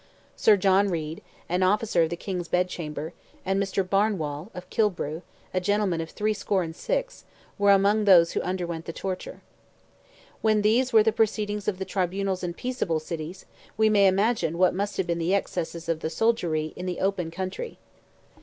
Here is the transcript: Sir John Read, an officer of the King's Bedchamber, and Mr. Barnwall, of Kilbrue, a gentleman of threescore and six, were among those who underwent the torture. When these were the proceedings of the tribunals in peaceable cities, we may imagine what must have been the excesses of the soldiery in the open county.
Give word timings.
Sir 0.35 0.57
John 0.57 0.89
Read, 0.89 1.21
an 1.47 1.61
officer 1.61 2.01
of 2.01 2.09
the 2.09 2.15
King's 2.15 2.47
Bedchamber, 2.47 3.13
and 3.45 3.61
Mr. 3.61 3.87
Barnwall, 3.87 4.49
of 4.55 4.67
Kilbrue, 4.71 5.21
a 5.53 5.61
gentleman 5.61 6.01
of 6.01 6.09
threescore 6.09 6.63
and 6.63 6.75
six, 6.75 7.23
were 7.59 7.69
among 7.69 8.05
those 8.05 8.31
who 8.31 8.41
underwent 8.41 8.85
the 8.85 8.93
torture. 8.93 9.41
When 10.41 10.63
these 10.63 10.91
were 10.91 11.03
the 11.03 11.11
proceedings 11.11 11.67
of 11.67 11.77
the 11.77 11.85
tribunals 11.85 12.41
in 12.43 12.55
peaceable 12.55 12.99
cities, 12.99 13.45
we 13.77 13.89
may 13.89 14.07
imagine 14.07 14.57
what 14.57 14.73
must 14.73 14.97
have 14.97 15.05
been 15.05 15.19
the 15.19 15.35
excesses 15.35 15.87
of 15.87 15.99
the 15.99 16.09
soldiery 16.09 16.73
in 16.75 16.87
the 16.87 16.99
open 16.99 17.29
county. 17.29 17.77